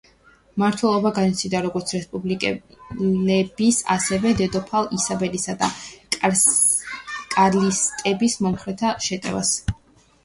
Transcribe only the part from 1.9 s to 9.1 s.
რესპუბლიკელების, ასევე დედოფალ ისაბელისა და კარლისტების მომხრეთა